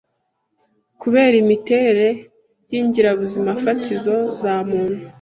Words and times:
kubera 1.01 1.35
imiterere 1.43 2.09
y'ingirabuzima 2.71 3.49
fatizo 3.63 4.15
za 4.41 4.55
muntu 4.69 5.01